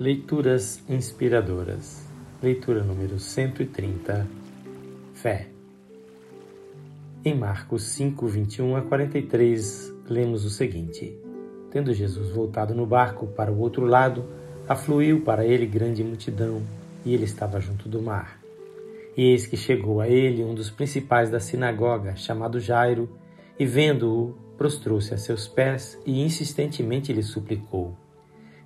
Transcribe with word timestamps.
Leituras 0.00 0.80
inspiradoras. 0.88 2.06
Leitura 2.40 2.84
número 2.84 3.18
130. 3.18 4.28
Fé. 5.12 5.48
Em 7.24 7.34
Marcos 7.34 7.82
5, 7.82 8.28
21 8.28 8.76
a 8.76 8.82
43, 8.82 9.92
lemos 10.08 10.44
o 10.44 10.50
seguinte: 10.50 11.18
Tendo 11.72 11.92
Jesus 11.92 12.30
voltado 12.30 12.76
no 12.76 12.86
barco 12.86 13.26
para 13.26 13.50
o 13.50 13.58
outro 13.58 13.86
lado, 13.86 14.24
afluiu 14.68 15.22
para 15.22 15.44
ele 15.44 15.66
grande 15.66 16.04
multidão, 16.04 16.62
e 17.04 17.12
ele 17.12 17.24
estava 17.24 17.60
junto 17.60 17.88
do 17.88 18.00
mar. 18.00 18.38
E 19.16 19.32
eis 19.32 19.48
que 19.48 19.56
chegou 19.56 20.00
a 20.00 20.06
ele 20.06 20.44
um 20.44 20.54
dos 20.54 20.70
principais 20.70 21.28
da 21.28 21.40
sinagoga, 21.40 22.14
chamado 22.14 22.60
Jairo, 22.60 23.10
e 23.58 23.66
vendo-o, 23.66 24.32
prostrou-se 24.56 25.12
a 25.12 25.18
seus 25.18 25.48
pés 25.48 25.98
e 26.06 26.22
insistentemente 26.22 27.12
lhe 27.12 27.24
suplicou: 27.24 27.96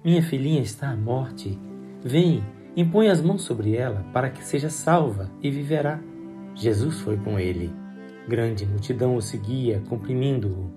Minha 0.05 0.21
filhinha 0.21 0.61
está 0.61 0.91
à 0.91 0.97
morte. 0.97 1.57
Vem, 2.05 2.43
impõe 2.77 3.09
as 3.09 3.23
mãos 3.23 3.43
sobre 3.43 3.77
ela, 3.77 4.05
para 4.13 4.31
que 4.31 4.45
seja 4.45 4.69
salva 4.69 5.31
e 5.41 5.49
viverá. 5.49 6.01
Jesus 6.57 6.99
foi 6.99 7.17
com 7.19 7.39
ele. 7.39 7.73
Grande 8.27 8.67
multidão 8.67 9.15
o 9.15 9.23
seguia, 9.23 9.81
comprimindo-o. 9.89 10.73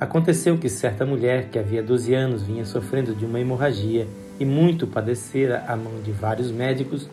Aconteceu 0.00 0.58
que 0.58 0.68
certa 0.68 1.06
mulher, 1.06 1.48
que 1.48 1.60
havia 1.60 1.80
doze 1.80 2.12
anos 2.12 2.42
vinha 2.42 2.64
sofrendo 2.64 3.14
de 3.14 3.24
uma 3.24 3.38
hemorragia 3.38 4.08
e 4.40 4.44
muito 4.44 4.84
padecera 4.84 5.64
à 5.68 5.76
mão 5.76 6.02
de 6.02 6.10
vários 6.10 6.50
médicos, 6.50 7.08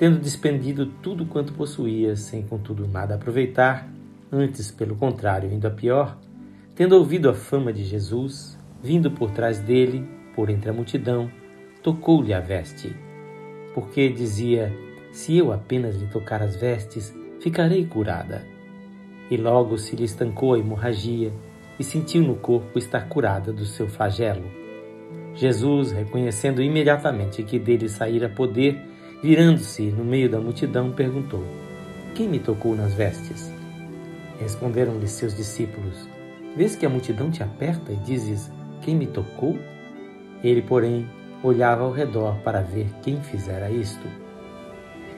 tendo 0.00 0.18
despendido 0.18 0.86
tudo 0.86 1.24
quanto 1.24 1.52
possuía, 1.52 2.16
sem 2.16 2.42
contudo 2.42 2.84
nada 2.88 3.14
aproveitar, 3.14 3.88
antes, 4.32 4.72
pelo 4.72 4.96
contrário, 4.96 5.52
indo 5.52 5.68
a 5.68 5.70
pior, 5.70 6.18
tendo 6.74 6.96
ouvido 6.96 7.30
a 7.30 7.34
fama 7.34 7.72
de 7.72 7.84
Jesus, 7.84 8.58
vindo 8.82 9.08
por 9.12 9.30
trás 9.30 9.60
dele, 9.60 10.04
por 10.36 10.50
entre 10.50 10.68
a 10.68 10.72
multidão, 10.72 11.30
tocou-lhe 11.82 12.34
a 12.34 12.40
veste. 12.40 12.94
Porque 13.74 14.10
dizia: 14.10 14.70
Se 15.10 15.36
eu 15.36 15.50
apenas 15.52 15.96
lhe 15.96 16.06
tocar 16.06 16.42
as 16.42 16.54
vestes, 16.54 17.12
ficarei 17.40 17.86
curada. 17.86 18.46
E 19.30 19.36
logo 19.36 19.78
se 19.78 19.96
lhe 19.96 20.04
estancou 20.04 20.54
a 20.54 20.58
hemorragia 20.58 21.32
e 21.78 21.82
sentiu 21.82 22.22
no 22.22 22.36
corpo 22.36 22.78
estar 22.78 23.08
curada 23.08 23.52
do 23.52 23.64
seu 23.64 23.88
flagelo. 23.88 24.44
Jesus, 25.34 25.92
reconhecendo 25.92 26.62
imediatamente 26.62 27.42
que 27.42 27.58
dele 27.58 27.88
saíra 27.88 28.28
poder, 28.28 28.80
virando-se 29.22 29.90
no 29.90 30.04
meio 30.04 30.30
da 30.30 30.40
multidão, 30.40 30.92
perguntou: 30.92 31.44
Quem 32.14 32.28
me 32.28 32.38
tocou 32.38 32.76
nas 32.76 32.94
vestes? 32.94 33.52
Responderam-lhe 34.38 35.08
seus 35.08 35.34
discípulos: 35.34 36.08
Vês 36.56 36.74
que 36.74 36.86
a 36.86 36.88
multidão 36.88 37.30
te 37.30 37.42
aperta 37.42 37.92
e 37.92 37.96
dizes: 37.96 38.50
Quem 38.82 38.94
me 38.94 39.06
tocou? 39.06 39.58
Ele, 40.42 40.62
porém, 40.62 41.08
olhava 41.42 41.84
ao 41.84 41.90
redor 41.90 42.36
para 42.44 42.62
ver 42.62 42.88
quem 43.02 43.20
fizera 43.20 43.70
isto. 43.70 44.06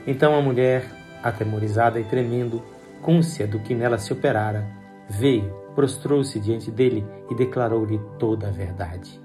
Então 0.07 0.35
a 0.35 0.41
mulher, 0.41 0.85
atemorizada 1.23 2.01
e 2.01 2.05
tremendo, 2.05 2.63
côncia 3.03 3.47
do 3.47 3.59
que 3.61 3.75
nela 3.75 3.99
se 3.99 4.13
operara, 4.13 4.67
veio, 5.09 5.53
prostrou-se 5.75 6.39
diante 6.41 6.71
dele 6.71 7.07
e 7.31 7.35
declarou-lhe 7.35 8.01
toda 8.19 8.49
a 8.49 8.51
verdade. 8.51 9.21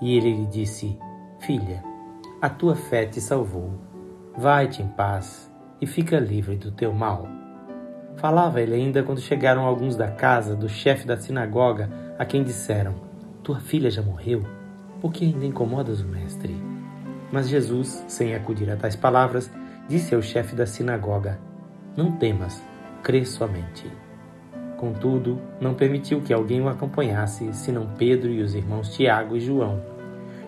E 0.00 0.16
ele 0.16 0.32
lhe 0.34 0.46
disse: 0.46 0.98
Filha, 1.40 1.82
a 2.40 2.48
tua 2.48 2.74
fé 2.74 3.06
te 3.06 3.20
salvou. 3.20 3.72
Vai-te 4.36 4.82
em 4.82 4.88
paz 4.88 5.52
e 5.80 5.86
fica 5.86 6.18
livre 6.18 6.56
do 6.56 6.72
teu 6.72 6.92
mal. 6.92 7.28
Falava 8.16 8.60
ele 8.60 8.74
ainda 8.74 9.02
quando 9.02 9.20
chegaram 9.20 9.64
alguns 9.64 9.96
da 9.96 10.10
casa 10.10 10.54
do 10.54 10.68
chefe 10.68 11.06
da 11.06 11.16
sinagoga, 11.16 11.88
a 12.18 12.24
quem 12.24 12.42
disseram: 12.42 12.94
Tua 13.42 13.60
filha 13.60 13.90
já 13.90 14.02
morreu, 14.02 14.44
por 15.02 15.12
que 15.12 15.24
ainda 15.24 15.44
incomodas 15.44 16.00
o 16.00 16.06
mestre? 16.06 16.56
Mas 17.32 17.48
Jesus, 17.48 18.04
sem 18.06 18.36
acudir 18.36 18.70
a 18.70 18.76
tais 18.76 18.94
palavras, 18.94 19.50
disse 19.88 20.14
ao 20.14 20.22
chefe 20.22 20.54
da 20.54 20.64
sinagoga: 20.64 21.40
Não 21.96 22.12
temas, 22.12 22.62
crê 23.02 23.24
somente. 23.24 23.90
Contudo, 24.76 25.40
não 25.60 25.74
permitiu 25.74 26.20
que 26.20 26.32
alguém 26.32 26.60
o 26.60 26.68
acompanhasse, 26.68 27.52
senão 27.52 27.88
Pedro 27.98 28.30
e 28.30 28.42
os 28.42 28.54
irmãos 28.54 28.94
Tiago 28.94 29.36
e 29.36 29.40
João. 29.40 29.82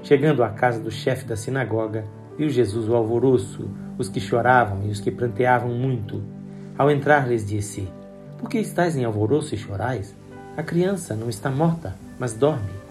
Chegando 0.04 0.44
à 0.44 0.50
casa 0.50 0.78
do 0.78 0.90
chefe 0.90 1.24
da 1.24 1.34
sinagoga, 1.34 2.04
viu 2.38 2.48
Jesus 2.48 2.88
o 2.88 2.94
alvoroço, 2.94 3.68
os 3.98 4.08
que 4.08 4.20
choravam 4.20 4.84
e 4.84 4.90
os 4.90 5.00
que 5.00 5.10
pranteavam 5.10 5.70
muito. 5.70 6.22
Ao 6.78 6.88
entrar, 6.88 7.26
lhes 7.28 7.44
disse: 7.44 7.88
Por 8.38 8.48
que 8.48 8.58
estáis 8.58 8.96
em 8.96 9.04
alvoroço 9.04 9.52
e 9.52 9.58
chorais? 9.58 10.16
A 10.56 10.62
criança 10.62 11.16
não 11.16 11.28
está 11.28 11.50
morta, 11.50 11.96
mas 12.20 12.34
dorme. 12.34 12.83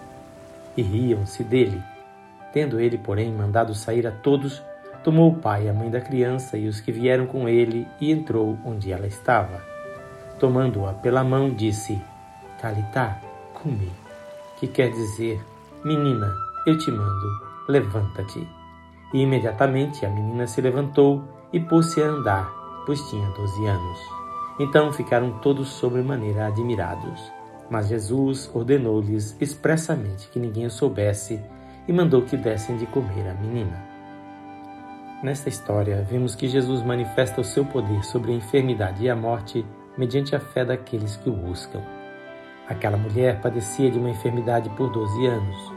E 0.76 0.82
riam-se 0.82 1.44
dele. 1.44 1.82
Tendo 2.52 2.80
ele, 2.80 2.98
porém, 2.98 3.32
mandado 3.32 3.74
sair 3.74 4.06
a 4.06 4.10
todos, 4.10 4.62
tomou 5.02 5.30
o 5.30 5.36
pai 5.36 5.66
e 5.66 5.68
a 5.68 5.72
mãe 5.72 5.90
da 5.90 6.00
criança 6.00 6.56
e 6.56 6.68
os 6.68 6.80
que 6.80 6.92
vieram 6.92 7.26
com 7.26 7.48
ele 7.48 7.86
e 8.00 8.10
entrou 8.10 8.58
onde 8.64 8.92
ela 8.92 9.06
estava. 9.06 9.62
Tomando-a 10.38 10.92
pela 10.94 11.24
mão, 11.24 11.50
disse: 11.50 12.00
Talitá, 12.60 13.20
cumi, 13.54 13.90
que 14.58 14.66
quer 14.66 14.90
dizer: 14.90 15.40
Menina, 15.84 16.32
eu 16.66 16.78
te 16.78 16.90
mando, 16.90 17.40
levanta-te. 17.68 18.46
E 19.12 19.20
imediatamente 19.20 20.04
a 20.04 20.10
menina 20.10 20.46
se 20.46 20.60
levantou 20.60 21.22
e 21.52 21.60
pôs-se 21.60 22.02
a 22.02 22.06
andar 22.06 22.64
pois 22.84 23.00
tinha 23.08 23.28
doze 23.30 23.66
anos. 23.66 23.98
Então 24.58 24.92
ficaram 24.92 25.32
todos 25.40 25.68
sobremaneira 25.68 26.46
admirados. 26.46 27.32
Mas 27.70 27.88
Jesus 27.88 28.50
ordenou-lhes 28.54 29.36
expressamente 29.40 30.28
que 30.28 30.38
ninguém 30.38 30.66
o 30.66 30.70
soubesse 30.70 31.40
e 31.88 31.92
mandou 31.92 32.22
que 32.22 32.36
dessem 32.36 32.76
de 32.76 32.86
comer 32.86 33.28
à 33.28 33.34
menina. 33.34 33.94
Nesta 35.22 35.48
história, 35.48 36.02
vemos 36.02 36.34
que 36.34 36.48
Jesus 36.48 36.82
manifesta 36.82 37.40
o 37.40 37.44
seu 37.44 37.64
poder 37.64 38.04
sobre 38.04 38.32
a 38.32 38.34
enfermidade 38.34 39.04
e 39.04 39.08
a 39.08 39.16
morte 39.16 39.64
mediante 39.96 40.36
a 40.36 40.40
fé 40.40 40.64
daqueles 40.64 41.16
que 41.16 41.30
o 41.30 41.32
buscam. 41.32 41.80
Aquela 42.68 42.96
mulher 42.96 43.40
padecia 43.40 43.90
de 43.90 43.98
uma 43.98 44.10
enfermidade 44.10 44.68
por 44.70 44.90
12 44.90 45.26
anos, 45.26 45.72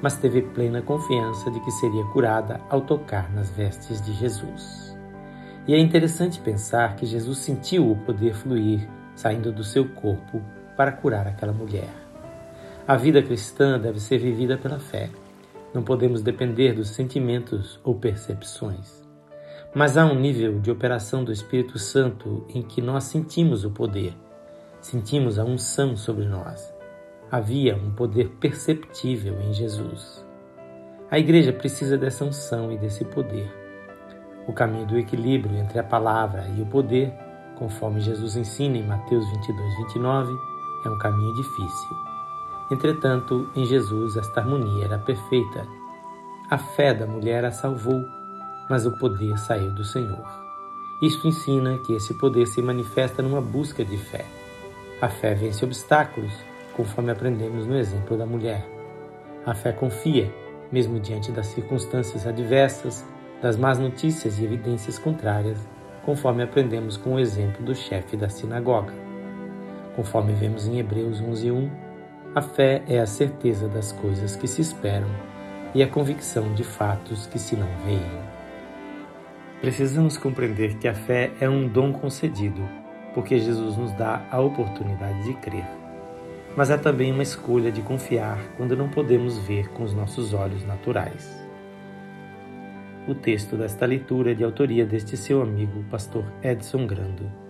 mas 0.00 0.16
teve 0.16 0.42
plena 0.42 0.82
confiança 0.82 1.50
de 1.50 1.60
que 1.60 1.70
seria 1.72 2.04
curada 2.06 2.60
ao 2.68 2.80
tocar 2.80 3.32
nas 3.32 3.50
vestes 3.50 4.00
de 4.00 4.12
Jesus. 4.12 4.96
E 5.66 5.74
é 5.74 5.78
interessante 5.78 6.40
pensar 6.40 6.96
que 6.96 7.06
Jesus 7.06 7.38
sentiu 7.38 7.90
o 7.90 7.96
poder 7.96 8.34
fluir 8.34 8.88
saindo 9.14 9.52
do 9.52 9.62
seu 9.62 9.88
corpo 9.88 10.42
para 10.76 10.92
curar 10.92 11.26
aquela 11.26 11.52
mulher. 11.52 11.88
A 12.86 12.96
vida 12.96 13.22
cristã 13.22 13.78
deve 13.78 14.00
ser 14.00 14.18
vivida 14.18 14.56
pela 14.56 14.78
fé. 14.78 15.10
Não 15.72 15.82
podemos 15.82 16.22
depender 16.22 16.72
dos 16.72 16.90
sentimentos 16.90 17.80
ou 17.84 17.94
percepções. 17.94 19.02
Mas 19.74 19.96
há 19.96 20.04
um 20.04 20.18
nível 20.18 20.60
de 20.60 20.70
operação 20.70 21.24
do 21.24 21.32
Espírito 21.32 21.78
Santo 21.78 22.46
em 22.48 22.62
que 22.62 22.82
nós 22.82 23.04
sentimos 23.04 23.64
o 23.64 23.70
poder, 23.70 24.14
sentimos 24.80 25.38
a 25.38 25.44
unção 25.44 25.96
sobre 25.96 26.26
nós. 26.26 26.74
Havia 27.30 27.74
um 27.76 27.90
poder 27.90 28.28
perceptível 28.40 29.40
em 29.40 29.52
Jesus. 29.54 30.24
A 31.10 31.18
igreja 31.18 31.52
precisa 31.52 31.96
dessa 31.96 32.24
unção 32.24 32.70
e 32.70 32.76
desse 32.76 33.04
poder 33.04 33.62
o 34.46 34.52
caminho 34.52 34.86
do 34.86 34.98
equilíbrio 34.98 35.56
entre 35.56 35.78
a 35.78 35.84
palavra 35.84 36.46
e 36.56 36.60
o 36.60 36.66
poder, 36.66 37.12
conforme 37.56 38.00
Jesus 38.00 38.36
ensina 38.36 38.76
em 38.76 38.86
Mateus 38.86 39.28
22, 39.30 39.76
29, 39.78 40.32
é 40.84 40.90
um 40.90 40.98
caminho 40.98 41.34
difícil. 41.34 41.96
Entretanto, 42.70 43.48
em 43.54 43.64
Jesus 43.64 44.16
esta 44.16 44.40
harmonia 44.40 44.84
era 44.84 44.98
perfeita. 44.98 45.66
A 46.50 46.58
fé 46.58 46.94
da 46.94 47.06
mulher 47.06 47.44
a 47.44 47.50
salvou, 47.50 48.04
mas 48.68 48.86
o 48.86 48.92
poder 48.92 49.36
saiu 49.38 49.70
do 49.72 49.84
Senhor. 49.84 50.24
Isto 51.02 51.26
ensina 51.26 51.78
que 51.78 51.92
esse 51.94 52.14
poder 52.14 52.46
se 52.46 52.62
manifesta 52.62 53.22
numa 53.22 53.40
busca 53.40 53.84
de 53.84 53.98
fé. 53.98 54.24
A 55.00 55.08
fé 55.08 55.34
vence 55.34 55.64
obstáculos, 55.64 56.32
conforme 56.74 57.10
aprendemos 57.10 57.66
no 57.66 57.76
exemplo 57.76 58.16
da 58.16 58.24
mulher. 58.24 58.66
A 59.44 59.54
fé 59.54 59.72
confia, 59.72 60.32
mesmo 60.70 61.00
diante 61.00 61.32
das 61.32 61.48
circunstâncias 61.48 62.26
adversas, 62.26 63.04
das 63.42 63.56
más 63.56 63.78
notícias 63.78 64.38
e 64.38 64.44
evidências 64.44 64.98
contrárias, 64.98 65.58
conforme 66.04 66.42
aprendemos 66.44 66.96
com 66.96 67.14
o 67.14 67.18
exemplo 67.18 67.64
do 67.64 67.74
chefe 67.74 68.16
da 68.16 68.28
sinagoga. 68.28 69.11
Conforme 69.94 70.32
vemos 70.32 70.66
em 70.66 70.78
Hebreus 70.78 71.20
11:1, 71.20 71.70
a 72.34 72.40
fé 72.40 72.82
é 72.88 72.98
a 72.98 73.06
certeza 73.06 73.68
das 73.68 73.92
coisas 73.92 74.34
que 74.34 74.48
se 74.48 74.62
esperam 74.62 75.10
e 75.74 75.82
a 75.82 75.86
convicção 75.86 76.54
de 76.54 76.64
fatos 76.64 77.26
que 77.26 77.38
se 77.38 77.56
não 77.56 77.68
veem. 77.84 78.32
Precisamos 79.60 80.16
compreender 80.16 80.78
que 80.78 80.88
a 80.88 80.94
fé 80.94 81.30
é 81.40 81.48
um 81.48 81.68
dom 81.68 81.92
concedido, 81.92 82.66
porque 83.14 83.38
Jesus 83.38 83.76
nos 83.76 83.92
dá 83.92 84.26
a 84.30 84.40
oportunidade 84.40 85.24
de 85.24 85.34
crer. 85.34 85.66
Mas 86.56 86.70
é 86.70 86.76
também 86.76 87.12
uma 87.12 87.22
escolha 87.22 87.70
de 87.70 87.82
confiar 87.82 88.38
quando 88.56 88.76
não 88.76 88.88
podemos 88.88 89.38
ver 89.38 89.68
com 89.68 89.84
os 89.84 89.92
nossos 89.92 90.32
olhos 90.34 90.64
naturais. 90.64 91.42
O 93.06 93.14
texto 93.14 93.56
desta 93.56 93.84
leitura 93.84 94.32
é 94.32 94.34
de 94.34 94.44
autoria 94.44 94.86
deste 94.86 95.16
seu 95.16 95.42
amigo, 95.42 95.84
pastor 95.90 96.24
Edson 96.42 96.86
Grando. 96.86 97.41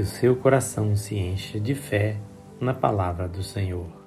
Que 0.00 0.04
o 0.04 0.06
seu 0.06 0.34
coração 0.34 0.96
se 0.96 1.14
encha 1.18 1.60
de 1.60 1.74
fé 1.74 2.16
na 2.58 2.72
palavra 2.72 3.28
do 3.28 3.42
Senhor. 3.42 3.99